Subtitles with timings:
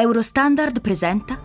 [0.00, 1.38] Eurostandard presenta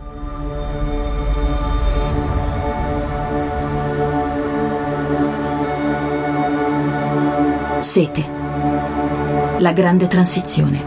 [7.82, 8.26] Sete.
[9.58, 10.86] La grande transizione.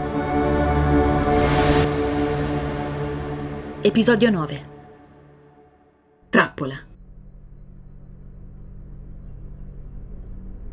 [3.81, 4.61] Episodio 9.
[6.29, 6.88] Trappola.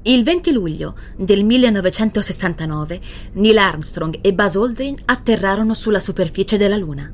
[0.09, 3.01] Il 20 luglio del 1969
[3.33, 7.13] Neil Armstrong e Buzz Aldrin atterrarono sulla superficie della Luna.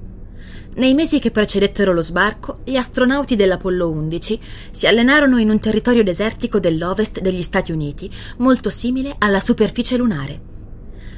[0.75, 4.41] Nei mesi che precedettero lo sbarco, gli astronauti dell'Apollo 11
[4.73, 10.41] si allenarono in un territorio desertico dell'ovest degli Stati Uniti, molto simile alla superficie lunare.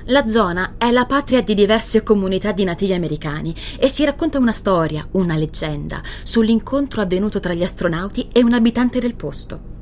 [0.04, 4.52] La zona è la patria di diverse comunità di nativi americani e si racconta una
[4.52, 9.73] storia, una leggenda, sull'incontro avvenuto tra gli astronauti e un abitante del posto.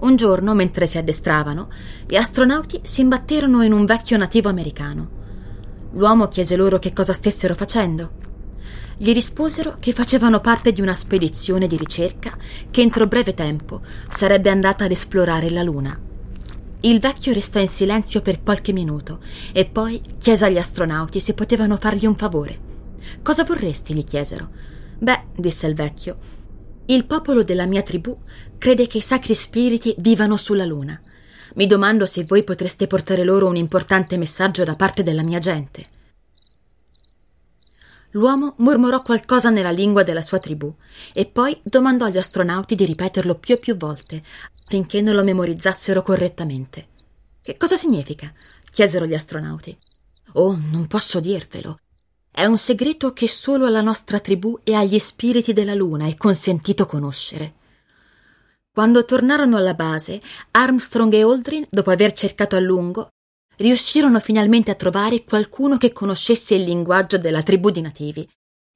[0.00, 1.68] Un giorno, mentre si addestravano,
[2.06, 5.16] gli astronauti si imbatterono in un vecchio nativo americano.
[5.92, 8.12] L'uomo chiese loro che cosa stessero facendo.
[8.96, 12.32] Gli risposero che facevano parte di una spedizione di ricerca
[12.70, 15.98] che entro breve tempo sarebbe andata ad esplorare la Luna.
[16.80, 19.18] Il vecchio restò in silenzio per qualche minuto
[19.52, 22.58] e poi chiese agli astronauti se potevano fargli un favore.
[23.22, 23.94] Cosa vorresti?
[23.94, 24.48] gli chiesero.
[24.98, 26.18] Beh, disse il vecchio,
[26.90, 28.16] il popolo della mia tribù
[28.56, 30.98] crede che i sacri spiriti vivano sulla luna.
[31.54, 35.86] Mi domando se voi potreste portare loro un importante messaggio da parte della mia gente.
[38.12, 40.74] L'uomo mormorò qualcosa nella lingua della sua tribù
[41.12, 44.22] e poi domandò agli astronauti di ripeterlo più e più volte
[44.66, 46.88] finché non lo memorizzassero correttamente.
[47.42, 48.32] Che cosa significa?
[48.70, 49.76] chiesero gli astronauti.
[50.32, 51.80] Oh, non posso dirvelo.
[52.38, 56.86] È un segreto che solo alla nostra tribù e agli spiriti della luna è consentito
[56.86, 57.54] conoscere.
[58.70, 60.20] Quando tornarono alla base,
[60.52, 63.08] Armstrong e Aldrin, dopo aver cercato a lungo,
[63.56, 68.30] riuscirono finalmente a trovare qualcuno che conoscesse il linguaggio della tribù di nativi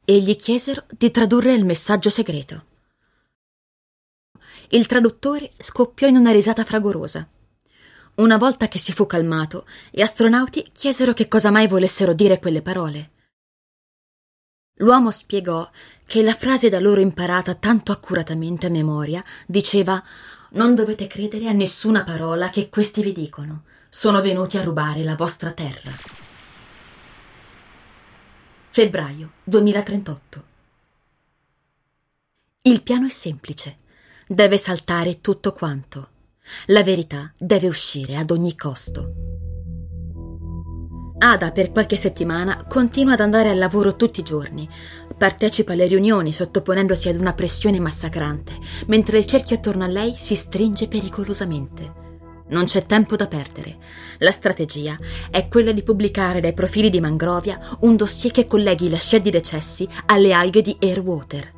[0.05, 2.65] e gli chiesero di tradurre il messaggio segreto.
[4.71, 7.31] Il traduttore scoppiò in una risata fragorosa.
[8.17, 12.61] Una volta che si fu calmato, gli astronauti chiesero che cosa mai volessero dire quelle
[12.61, 13.12] parole.
[14.77, 15.69] L'uomo spiegò
[16.07, 20.03] che la frase da loro imparata tanto accuratamente a memoria diceva
[20.51, 23.65] Non dovete credere a nessuna parola che questi vi dicono.
[23.89, 25.91] Sono venuti a rubare la vostra terra.
[28.71, 30.45] Febbraio 2038
[32.63, 33.79] Il piano è semplice.
[34.27, 36.09] Deve saltare tutto quanto.
[36.67, 39.52] La verità deve uscire ad ogni costo.
[41.25, 44.69] Ada per qualche settimana continua ad andare al lavoro tutti i giorni.
[45.17, 50.35] Partecipa alle riunioni sottoponendosi ad una pressione massacrante, mentre il cerchio attorno a lei si
[50.35, 52.01] stringe pericolosamente.
[52.49, 53.77] Non c'è tempo da perdere.
[54.19, 54.99] La strategia
[55.31, 59.31] è quella di pubblicare dai profili di Mangrovia un dossier che colleghi la scia di
[59.31, 61.53] decessi alle alghe di Airwater.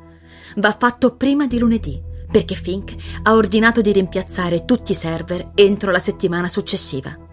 [0.57, 1.99] Va fatto prima di lunedì,
[2.29, 2.93] perché Fink
[3.23, 7.24] ha ordinato di rimpiazzare tutti i server entro la settimana successiva.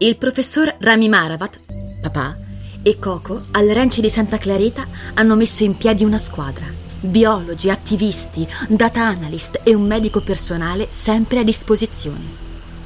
[0.00, 1.58] Il professor Rami Maravat,
[2.00, 2.36] papà,
[2.84, 6.66] e Coco al ranch di Santa Clarita hanno messo in piedi una squadra.
[7.00, 12.24] Biologi, attivisti, data analyst e un medico personale sempre a disposizione.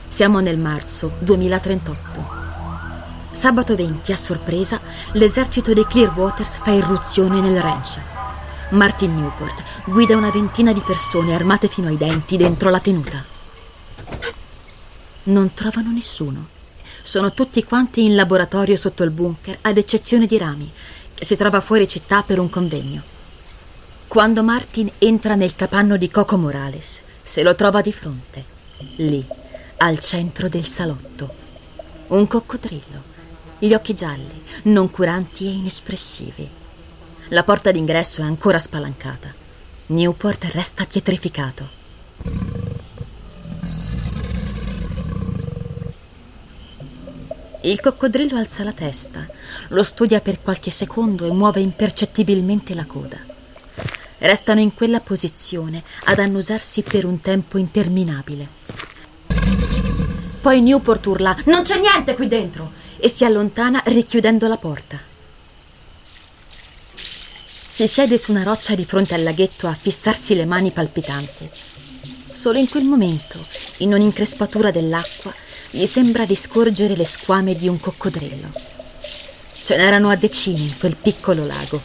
[0.09, 2.41] Siamo nel marzo 2038.
[3.31, 4.81] Sabato 20, a sorpresa,
[5.13, 8.01] l'esercito dei Clearwaters fa irruzione nel ranch.
[8.71, 13.23] Martin Newport guida una ventina di persone armate fino ai denti dentro la tenuta.
[15.25, 16.61] Non trovano nessuno.
[17.03, 20.71] Sono tutti quanti in laboratorio sotto il bunker, ad eccezione di Rami,
[21.15, 23.03] che si trova fuori città per un convegno.
[24.07, 28.45] Quando Martin entra nel capanno di Coco Morales, se lo trova di fronte,
[28.97, 29.25] lì,
[29.79, 31.29] al centro del salotto.
[32.09, 33.03] Un coccodrillo,
[33.59, 36.49] gli occhi gialli, noncuranti e inespressivi.
[37.29, 39.33] La porta d'ingresso è ancora spalancata.
[39.87, 42.62] Newport resta pietrificato.
[47.63, 49.27] Il coccodrillo alza la testa,
[49.69, 53.19] lo studia per qualche secondo e muove impercettibilmente la coda.
[54.19, 58.49] Restano in quella posizione ad annusarsi per un tempo interminabile.
[60.41, 62.81] Poi Newport urla: Non c'è niente qui dentro!
[63.05, 64.97] e si allontana richiudendo la porta.
[67.67, 71.51] Si siede su una roccia di fronte al laghetto a fissarsi le mani palpitanti.
[72.31, 73.45] Solo in quel momento,
[73.79, 75.35] in un'increspatura dell'acqua,
[75.75, 78.51] gli sembra di scorgere le squame di un coccodrillo.
[79.55, 81.81] Ce n'erano a decine in quel piccolo lago.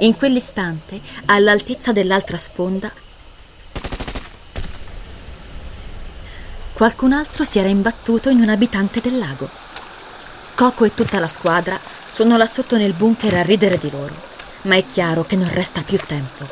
[0.00, 2.92] In quell'istante, all'altezza dell'altra sponda,
[6.74, 9.48] qualcun altro si era imbattuto in un abitante del lago.
[10.54, 11.80] Coco e tutta la squadra
[12.10, 14.14] Sono là sotto nel bunker a ridere di loro,
[14.62, 16.46] ma è chiaro che non resta più tempo.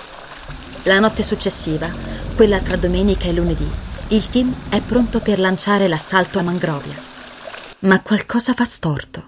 [0.85, 1.93] La notte successiva,
[2.35, 6.97] quella tra domenica e lunedì, il team è pronto per lanciare l'assalto a Mangrovia.
[7.81, 9.23] Ma qualcosa va storto.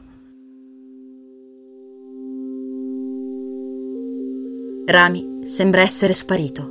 [4.86, 6.68] Rami sembra essere sparito.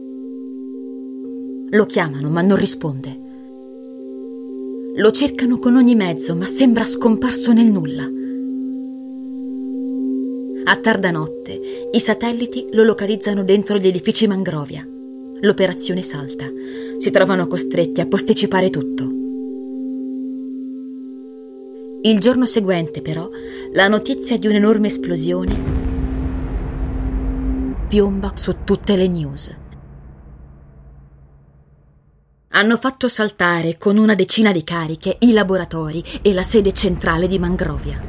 [1.71, 3.17] Lo chiamano ma non risponde.
[4.97, 8.03] Lo cercano con ogni mezzo ma sembra scomparso nel nulla.
[10.65, 11.57] A tarda notte
[11.93, 14.85] i satelliti lo localizzano dentro gli edifici Mangrovia.
[15.39, 16.45] L'operazione salta.
[17.01, 19.03] Si trovano costretti a posticipare tutto.
[22.03, 23.27] Il giorno seguente, però,
[23.73, 25.57] la notizia di un'enorme esplosione
[27.87, 29.55] piomba su tutte le news.
[32.49, 37.39] Hanno fatto saltare con una decina di cariche i laboratori e la sede centrale di
[37.39, 37.99] Mangrovia.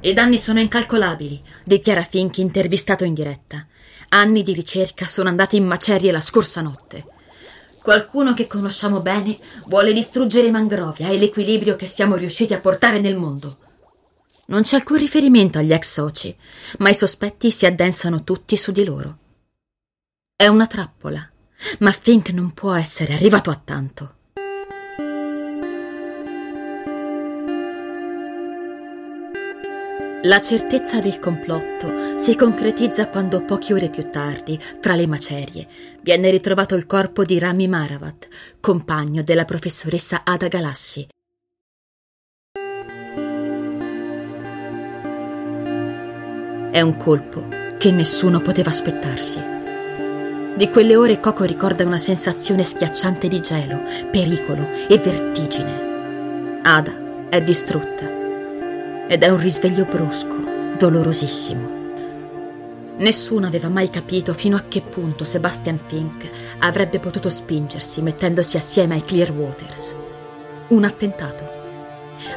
[0.00, 3.64] I danni sono incalcolabili, dichiara Fink intervistato in diretta.
[4.10, 7.04] Anni di ricerca sono andati in macerie la scorsa notte.
[7.82, 13.16] Qualcuno che conosciamo bene vuole distruggere Mangrovia e l'equilibrio che siamo riusciti a portare nel
[13.16, 13.58] mondo.
[14.46, 16.34] Non c'è alcun riferimento agli ex soci,
[16.78, 19.18] ma i sospetti si addensano tutti su di loro.
[20.34, 21.30] È una trappola,
[21.80, 24.14] ma Fink non può essere arrivato a tanto.
[30.22, 35.68] La certezza del complotto si concretizza quando poche ore più tardi, tra le macerie,
[36.00, 38.26] viene ritrovato il corpo di Rami Maravat,
[38.58, 41.06] compagno della professoressa Ada Galassi,
[46.70, 47.48] È un colpo
[47.78, 49.40] che nessuno poteva aspettarsi.
[50.56, 56.60] Di quelle ore Coco ricorda una sensazione schiacciante di gelo, pericolo e vertigine.
[56.62, 58.17] Ada è distrutta
[59.08, 60.36] ed è un risveglio brusco,
[60.76, 61.76] dolorosissimo.
[62.98, 66.28] Nessuno aveva mai capito fino a che punto Sebastian Fink
[66.58, 69.96] avrebbe potuto spingersi mettendosi assieme ai Clearwaters.
[70.68, 71.56] Un attentato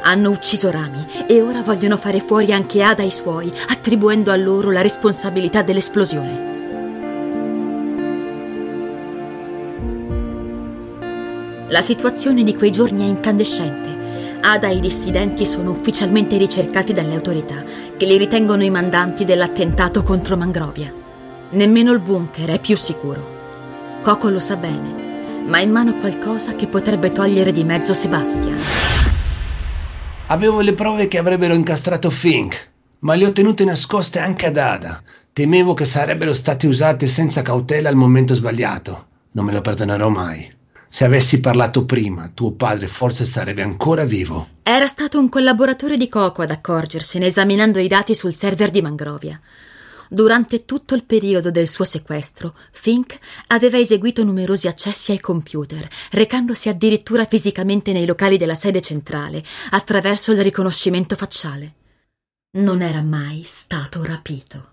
[0.02, 4.36] hanno ucciso Rami e ora vogliono fare fuori anche Ada e i suoi, attribuendo a
[4.36, 6.50] loro la responsabilità dell'esplosione.
[11.68, 14.01] La situazione di quei giorni è incandescente.
[14.44, 17.62] Ada e i dissidenti sono ufficialmente ricercati dalle autorità,
[17.96, 20.92] che li ritengono i mandanti dell'attentato contro Mangrovia.
[21.50, 24.00] Nemmeno il bunker è più sicuro.
[24.02, 28.58] Coco lo sa bene, ma ha in mano qualcosa che potrebbe togliere di mezzo Sebastian.
[30.26, 35.02] Avevo le prove che avrebbero incastrato Fink, ma le ho tenute nascoste anche ad Ada.
[35.32, 39.06] Temevo che sarebbero state usate senza cautela al momento sbagliato.
[39.32, 40.52] Non me lo perdonerò mai.
[40.94, 44.58] Se avessi parlato prima, tuo padre forse sarebbe ancora vivo.
[44.62, 49.40] Era stato un collaboratore di Coco ad accorgersene esaminando i dati sul server di Mangrovia.
[50.10, 56.68] Durante tutto il periodo del suo sequestro, Fink aveva eseguito numerosi accessi ai computer, recandosi
[56.68, 61.74] addirittura fisicamente nei locali della sede centrale, attraverso il riconoscimento facciale.
[62.58, 64.72] Non era mai stato rapito.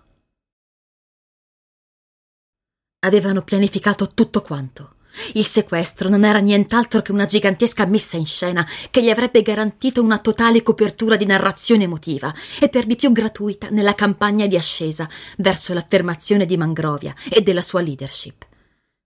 [3.06, 4.96] Avevano pianificato tutto quanto.
[5.34, 10.02] Il sequestro non era nient'altro che una gigantesca messa in scena che gli avrebbe garantito
[10.02, 15.08] una totale copertura di narrazione emotiva e per di più gratuita nella campagna di ascesa
[15.38, 18.46] verso l'affermazione di Mangrovia e della sua leadership.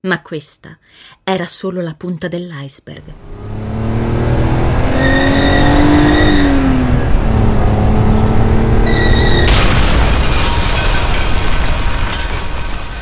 [0.02, 0.78] Ma questa
[1.22, 3.12] era solo la punta dell'iceberg.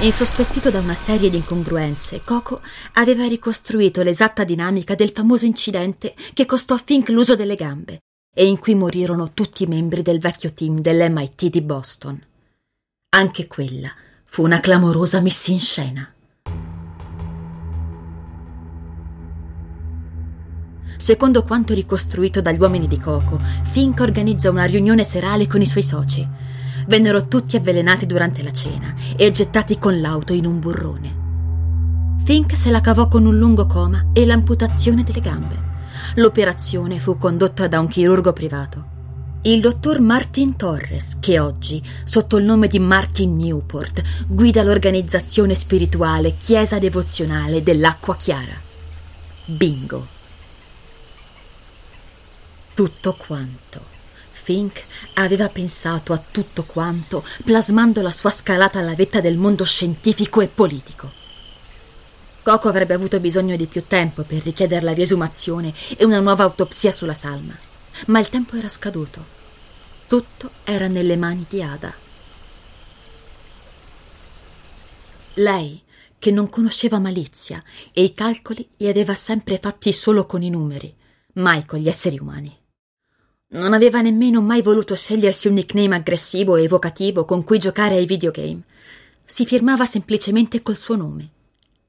[0.03, 2.61] Insospettito da una serie di incongruenze, Coco
[2.95, 8.01] aveva ricostruito l'esatta dinamica del famoso incidente che costò a Fink l'uso delle gambe
[8.35, 12.21] e in cui morirono tutti i membri del vecchio team dell'MIT di Boston.
[13.11, 13.93] Anche quella
[14.25, 16.13] fu una clamorosa messa in scena.
[20.97, 25.85] Secondo quanto ricostruito dagli uomini di Coco, Fink organizza una riunione serale con i suoi
[25.85, 26.29] soci
[26.87, 31.21] vennero tutti avvelenati durante la cena e gettati con l'auto in un burrone.
[32.25, 35.71] Fink se la cavò con un lungo coma e l'amputazione delle gambe.
[36.17, 38.91] L'operazione fu condotta da un chirurgo privato.
[39.43, 46.37] Il dottor Martin Torres, che oggi, sotto il nome di Martin Newport, guida l'organizzazione spirituale
[46.37, 48.55] Chiesa Devozionale dell'Acqua Chiara.
[49.47, 50.07] Bingo.
[52.75, 53.92] Tutto quanto.
[54.43, 54.83] Fink
[55.15, 60.49] aveva pensato a tutto quanto, plasmando la sua scalata alla vetta del mondo scientifico e
[60.49, 61.09] politico.
[62.43, 66.91] Coco avrebbe avuto bisogno di più tempo per richiedere la riesumazione e una nuova autopsia
[66.91, 67.57] sulla salma.
[68.07, 69.25] ma il tempo era scaduto.
[70.09, 71.95] Tutto era nelle mani di Ada.
[75.35, 75.81] Lei,
[76.19, 80.93] che non conosceva malizia e i calcoli li aveva sempre fatti solo con i numeri,
[81.35, 82.62] mai con gli esseri umani.
[83.53, 88.07] Non aveva nemmeno mai voluto scegliersi un nickname aggressivo e evocativo con cui giocare ai
[88.07, 88.63] videogame.
[89.25, 91.29] Si firmava semplicemente col suo nome.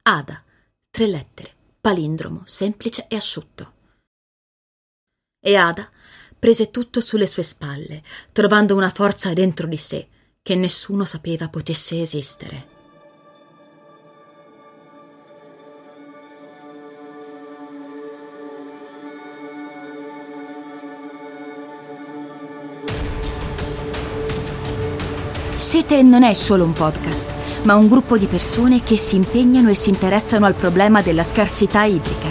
[0.02, 0.42] Ada,
[0.90, 3.72] tre lettere, palindromo, semplice e asciutto.
[5.40, 5.88] E Ada
[6.38, 8.02] prese tutto sulle sue spalle,
[8.32, 10.08] trovando una forza dentro di sé
[10.42, 12.73] che nessuno sapeva potesse esistere.
[25.56, 27.30] Sete non è solo un podcast,
[27.62, 31.84] ma un gruppo di persone che si impegnano e si interessano al problema della scarsità
[31.84, 32.28] idrica.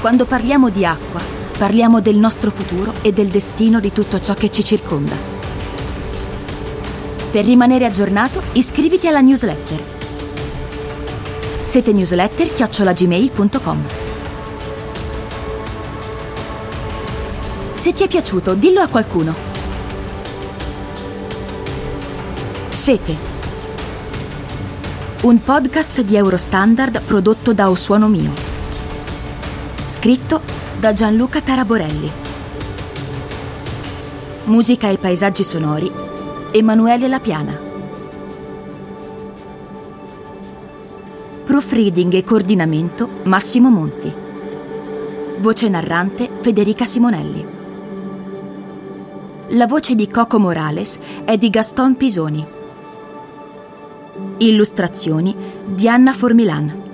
[0.00, 1.20] Quando parliamo di acqua,
[1.58, 5.14] parliamo del nostro futuro e del destino di tutto ciò che ci circonda.
[7.30, 9.82] Per rimanere aggiornato, iscriviti alla newsletter.
[11.64, 13.84] Sete newsletter chiocciolagmail.com
[17.72, 19.49] Se ti è piaciuto, dillo a qualcuno.
[22.80, 23.14] Sete.
[25.24, 28.32] Un podcast di Eurostandard prodotto da Osuono Mio.
[29.84, 30.40] Scritto
[30.78, 32.10] da Gianluca Taraborelli.
[34.44, 35.92] Musica e paesaggi sonori
[36.52, 37.60] Emanuele Lapiana.
[41.44, 44.10] Proofreading e coordinamento Massimo Monti.
[45.36, 47.46] Voce narrante Federica Simonelli.
[49.48, 52.58] La voce di Coco Morales è di Gaston Pisoni.
[54.38, 55.34] Illustrazioni
[55.66, 56.89] di Anna Formilan.